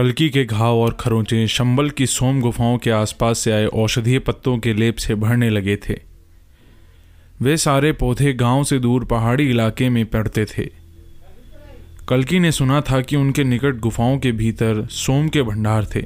[0.00, 4.58] कलकी के घाव और खरोंचे शंबल की सोम गुफाओं के आसपास से आए औषधीय पत्तों
[4.58, 5.98] के लेप से भरने लगे थे।
[7.42, 10.66] वे सारे पौधे गाँव से दूर पहाड़ी इलाके में पड़ते थे।
[12.08, 16.04] कलकी ने सुना था कि उनके निकट गुफाओं के भीतर सोम के भंडार थे,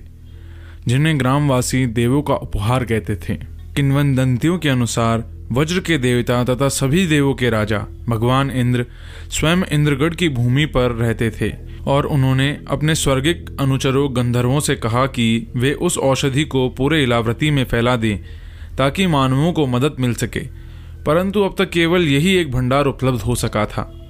[0.86, 3.34] जिन्हें ग्रामवासी देवों का उपहार कहते थे।
[3.76, 8.86] किन्वदंतियों के अनुसार वज्र के देवता तथा सभी देवों के राजा, भगवान इंद्र,
[9.30, 11.52] स्वयं इंद्रगढ़ की भूमि पर रहते थे
[11.86, 17.50] और उन्होंने अपने स्वर्गिक अनुचरों, गंधर्वों से कहा कि वे उस औषधि को पूरे इलावृति
[17.50, 18.18] में फैला दें,
[18.76, 20.40] ताकि मानवों को मदद मिल सके।
[21.06, 24.00] परंतु अब तक केवल यही एक भंडार उपलब्ध हो सका था।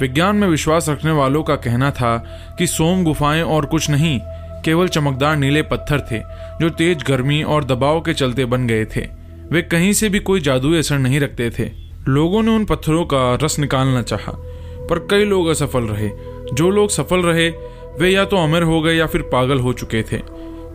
[0.00, 2.16] विज्ञान में विश्वास रखने वालों का कहना था
[2.58, 4.20] कि सोम गुफाएँ और कुछ नहीं,
[4.64, 6.18] केवल चमकदार नीले पत्थर थे,
[6.60, 10.40] जो तेज गर्मी और दबाव के चलते बन गए थे। वे कहीं से भी कोई
[10.40, 11.70] जादुई असर नहीं रखते थे।
[12.08, 14.32] लोगों ने उन पत्थरों का रस निकालना चाहा,
[14.90, 16.10] पर कई लोग असफल रहे।
[16.52, 17.48] जो लोग सफल रहे
[17.98, 20.20] वे या तो अमर हो गए या फिर पागल हो चुके थे।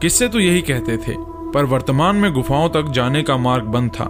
[0.01, 1.15] किससे तो यही कहते थे
[1.53, 4.05] पर वर्तमान में गुफाओं तक जाने का मार्ग बंद था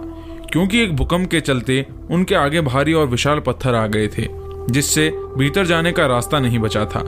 [0.52, 4.28] क्योंकि एक भूकंप के चलते उनके आगे भारी और विशाल पत्थर आ गए थे
[4.70, 7.00] जिससे भीतर जाने का रास्ता नहीं बचा था।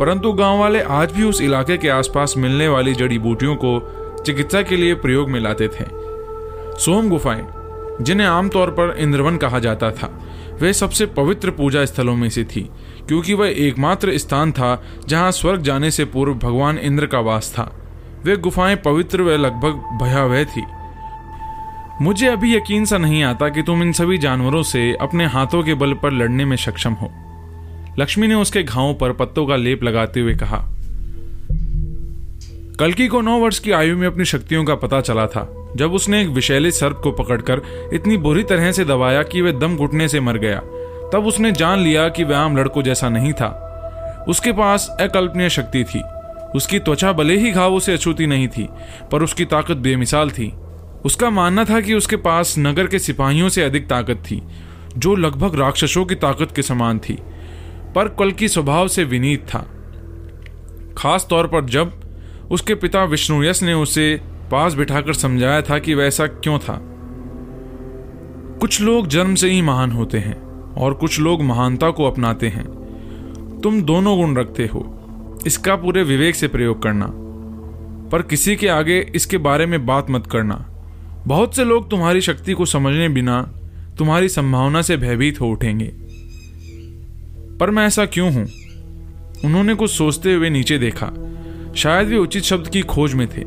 [0.00, 4.62] परंतु गाँव वाले आज भी उस इलाके के आसपास मिलने वाली जड़ी बूटियों को चिकित्सा
[4.62, 5.84] के लिए प्रयोग में लाते थे।
[6.78, 7.46] सोम गुफाएँ,
[8.02, 10.26] जिन्हें आमतौर पर इंद्रवन कहा जाता था,
[10.60, 12.60] वे सबसे पवित्र पूजा स्थलों में से थी,
[13.08, 17.74] क्योंकि वह एकमात्र स्थान था जहाँ स्वर्ग जाने से पूर्व भगवान इंद्र का वास था।
[18.24, 20.62] वे गुफाएँ पवित्र व लगभग भयावह थी।
[22.02, 25.74] मुझे अभी यकीन सा नहीं आता कि तुम इन सभी जानवरों से अपने हाथों के
[25.74, 27.10] बल पर लड़ने में सक्षम हो।
[27.98, 30.77] लक्ष्मी ने उसके घावों पर पत्तों का लेप लगाते हुए कहा
[32.80, 36.22] कलकी को नौ वर्ष की आयु में अपनी शक्तियों का पता चला था, जब उसने
[36.22, 40.20] एक विषैले सर्प को पकड़कर इतनी बुरी तरह से दबाया कि वह दम घुटने से
[40.20, 40.58] मर गया।
[41.12, 45.84] तब उसने जान लिया कि वह आम लड़कों जैसा नहीं था। उसके पास अकल्पनीय शक्ति
[45.84, 46.02] थी।
[46.54, 48.68] उसकी त्वचा भले ही घावों से अछूती नहीं थी,
[49.12, 50.52] पर उसकी ताकत बेमिसाल थी।
[51.04, 54.42] उसका मानना था कि उसके पास नगर के सिपाहियों से अधिक ताकत थी,
[54.98, 57.18] जो लगभग राक्षसों की ताकत के समान थी,
[57.94, 59.66] पर कल की स्वभाव से विनीत था।
[60.98, 62.00] खास तौर पर जब
[62.50, 64.20] उसके पिता विष्णु यश ने उसे
[64.50, 66.80] पास बिठाकर समझाया था कि वैसा क्यों था।
[68.60, 70.42] कुछ लोग जन्म से ही महान होते हैं
[70.74, 72.64] और कुछ लोग महानता को अपनाते हैं।
[73.62, 74.94] तुम दोनों गुण रखते हो।
[75.46, 77.06] इसका पूरे विवेक से प्रयोग करना।
[78.12, 80.66] पर किसी के आगे इसके बारे में बात मत करना।
[81.26, 83.42] बहुत से लोग तुम्हारी शक्ति को समझने बिना
[83.98, 85.92] तुम्हारी संभावना से भयभीत हो उठेंगे।
[87.60, 88.44] पर मैं ऐसा क्यों हूँ?
[89.44, 91.06] उन्होंने कुछ सोचते हुए नीचे देखा।
[91.78, 93.42] शायद वे उचित शब्द की खोज में थे।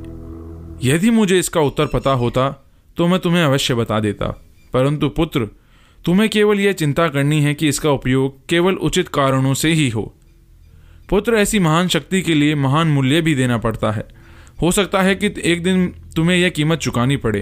[0.90, 2.66] यदि मुझे इसका उत्तर पता होता
[2.98, 4.28] तो मैं तुम्हें अवश्य बता देता।
[4.74, 5.48] परंतु पुत्र,
[6.06, 10.16] तुम्हें केवल यह चिंता करनी है कि इसका उपयोग केवल उचित कारणों से ही हो।
[11.10, 14.08] पुत्र, ऐसी महान शक्ति के लिए महान मूल्य भी देना पड़ता है।
[14.62, 17.40] हो सकता है कि एक दिन तुम्हें यह कीमत चुकानी पड़े,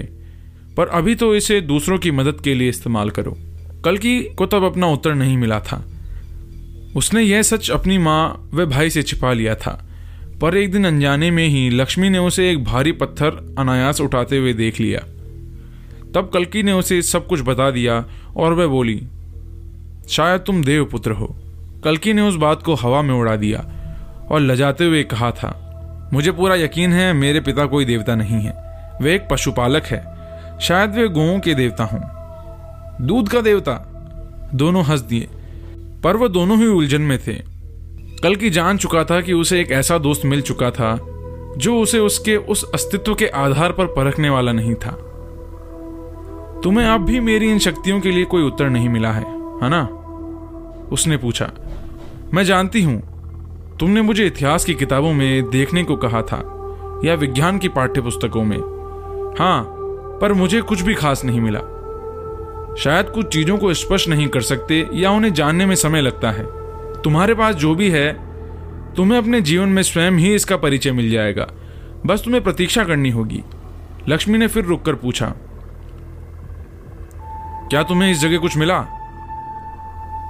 [0.76, 3.36] पर अभी तो इसे दूसरों की मदद के लिए इस्तेमाल करो।
[3.84, 5.84] कल की को तब अपना उत्तर नहीं मिला था।
[6.96, 9.86] उसने यह सच अपनी माँ व भाई से छिपा लिया था।
[10.40, 14.52] पर एक दिन अनजाने में ही लक्ष्मी ने उसे एक भारी पत्थर अनायास उठाते हुए
[14.52, 15.00] देख लिया।
[16.14, 18.04] तब कलकी ने उसे सब कुछ बता दिया
[18.36, 19.02] और वह बोली,
[20.08, 21.36] शायद तुम देवपुत्र हो।
[21.84, 23.60] कलकी ने उस बात को हवा में उड़ा दिया
[24.30, 25.66] और लजाते हुए कहा था,
[26.12, 28.54] मुझे पूरा यकीन है, मेरे पिता कोई देवता नहीं है।
[29.02, 30.04] वे एक पशुपालक है।
[30.60, 33.74] शायद वे गौों के देवता हों। दूध का देवता।
[34.54, 35.28] दोनों हंस दिए,
[36.04, 37.49] पर वह दोनों ही उलझन में थे।
[38.22, 40.98] कल की जान चुका था कि उसे एक ऐसा दोस्त मिल चुका था,
[41.56, 44.90] जो उसे उसके उस अस्तित्व के आधार पर परखने वाला नहीं था।
[46.64, 49.24] तुम्हें अब भी मेरी इन शक्तियों के लिए कोई उत्तर नहीं मिला है
[49.62, 49.82] है ना?
[50.92, 51.50] उसने पूछा।
[52.34, 53.00] मैं जानती हूँ,
[53.80, 56.42] तुमने मुझे इतिहास की किताबों में देखने को कहा था,
[57.04, 58.58] या विज्ञान की पाठ्य पुस्तकों में।
[59.38, 59.64] हाँ
[60.20, 61.60] पर मुझे कुछ भी खास नहीं मिला।
[62.78, 66.59] शायद कुछ चीज़ों को स्पष्ट नहीं कर सकते, या उन्हें जानने में समय लगता है।
[67.04, 68.12] तुम्हारे पास जो भी है,
[68.94, 71.46] तुम्हें अपने जीवन में स्वयं ही इसका परिचय मिल जाएगा।
[72.06, 73.42] बस तुम्हें प्रतीक्षा करनी होगी।
[74.08, 75.32] लक्ष्मी ने फिर रुककर पूछा,
[77.70, 78.78] क्या तुम्हें इस जगह कुछ मिला?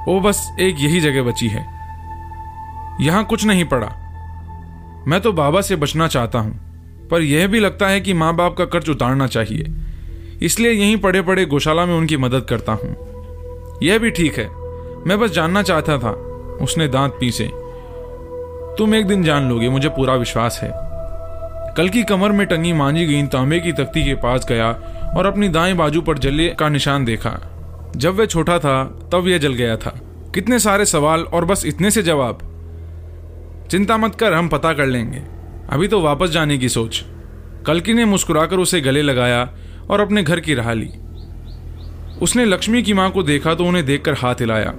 [0.09, 1.65] ओ, बस एक यही जगह बची है।
[3.01, 3.87] यहाँ कुछ नहीं पड़ा।
[5.09, 8.57] मैं तो बाबा से बचना चाहता हूँ, पर यह भी लगता है कि माँ बाप
[8.57, 9.73] का कर्ज उतारना चाहिए।
[10.43, 12.97] इसलिए यहीं पड़े पड़े गौशाला में उनकी मदद करता हूँ।
[13.83, 14.49] यह भी ठीक है,
[15.07, 16.13] मैं बस जानना चाहता था।
[16.63, 17.51] उसने दांत पीसे।
[18.79, 20.71] तुम एक दिन जान लोगे, मुझे पूरा विश्वास है।
[21.75, 24.69] कल की कमर में टंगी मांझी गई तांबे की तख्ती के पास गया
[25.17, 27.57] और अपनी दाएँ बाजू पर जले का निशान देखा।
[27.97, 30.01] जब वह छोटा था, तब यह जल गया था।
[30.35, 32.39] कितने सारे सवाल और बस इतने से जवाब।
[33.71, 35.23] चिंता मत कर, हम पता कर लेंगे।
[35.71, 37.05] अभी तो वापस जाने की सोच।
[37.67, 39.51] कलकी ने मुस्कुराकर उसे गले लगाया
[39.91, 40.91] और अपने घर की राह ली।
[42.23, 44.75] उसने लक्ष्मी की माँ को देखा तो उन्हें देखकर हाथ हिलाया।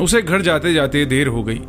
[0.00, 1.60] उसे घर जाते जाते देर हो गई।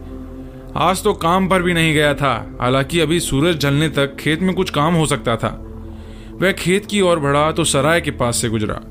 [0.76, 4.56] आज तो काम पर भी नहीं गया था, हालाँकि अभी सूरज ढलने तक खेत में
[4.56, 5.62] कुछ काम हो सकता था।
[6.42, 8.82] वह खेत की ओर बढ़ा तो सराय के पास से गुजरा।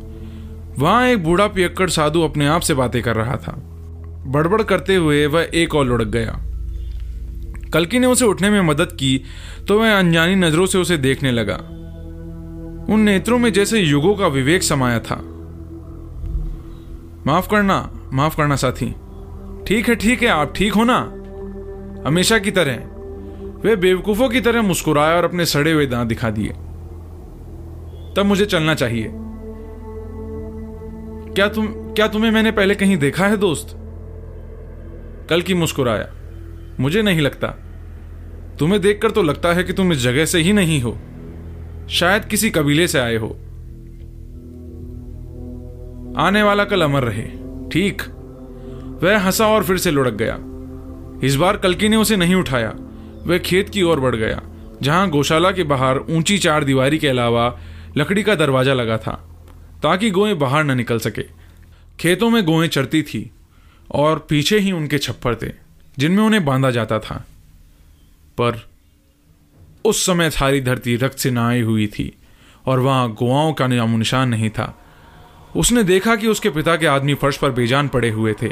[0.78, 3.52] वहाँ एक बूढ़ा पियक्कड़ साधु अपने आप से बातें कर रहा था।
[4.26, 6.40] बड़बड़ करते हुए वह एक और लुढ़क गया।
[7.72, 9.24] कलकी ने उसे उठने में मदद की
[9.68, 11.56] तो वह अनजानी नज़रों से उसे देखने लगा।
[12.94, 15.16] उन नेत्रों में जैसे युगों का विवेक समाया था।
[17.26, 18.94] माफ़ करना माफ़ करना साथी।
[19.66, 21.10] ठीक है ठीक है, आप ठीक हो ना?
[22.08, 22.76] हमेशा की तरह।
[23.68, 26.48] वे बेवकूफों की तरह मुस्कुराया और अपने सड़े हुए दांत दिखा दिए।
[28.16, 29.08] तब मुझे चलना चाहिए।
[31.34, 33.76] क्या तुम, क्या तुम्हें मैंने पहले कहीं देखा है, दोस्त?
[35.30, 36.12] कल की मुस्कुराया।
[36.80, 37.48] मुझे नहीं लगता।
[38.58, 40.98] तुम्हें देखकर तो लगता है कि तुम इस जगह से ही नहीं हो।
[41.88, 43.28] शायद किसी कबीले से आए हो।
[46.18, 47.22] आने वाला कल अमर रहे।
[47.68, 48.02] ठीक।
[49.02, 50.38] वह हंसा और फिर से लुढ़क गया।
[51.26, 52.72] इस बार कलकी ने उसे नहीं उठाया।
[53.26, 54.40] वह खेत की ओर बढ़ गया,
[54.82, 57.58] जहाँ गौशाला के बाहर ऊँची चार दीवारी के अलावा
[57.96, 59.12] लकड़ी का दरवाज़ा लगा था,
[59.82, 61.22] ताकि गोएँ बाहर न निकल सके।
[62.00, 63.30] खेतों में गोएँ चरती थी
[63.90, 65.52] और पीछे ही उनके छप्पर थे,
[65.98, 67.24] जिनमें उन्हें बांधा जाता था।
[68.38, 68.68] पर
[69.84, 72.12] उस समय सारी धरती रक्त से नहाई हुई थी
[72.66, 74.78] और वहाँ गुआओं का नामो निशान नहीं था।
[75.56, 78.48] उसने देखा कि उसके पिता के आदमी फर्श पर बेजान पड़े हुए थे।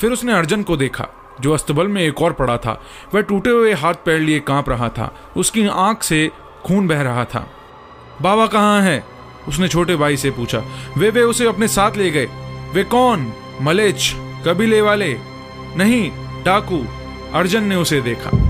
[0.00, 1.06] फिर उसने अर्जन को देखा,
[1.40, 2.82] जो अस्तबल में एक और पड़ा था।
[3.14, 6.30] वह टूटे हुए हाथ पैर लिए काँप रहा था। उसकी आँख से
[6.64, 7.50] खून बह रहा था।
[8.22, 9.04] बाबा कहाँ है?
[9.48, 10.62] उसने छोटे भाई से पूछा।
[10.98, 12.28] वे वे उसे अपने साथ ले गए।
[12.74, 13.32] वे कौन?
[13.62, 15.18] मलेच कबीले वाले?
[15.76, 16.10] नहीं,
[16.44, 16.84] डाकू।
[17.34, 18.43] अर्जन ने उसे देखा।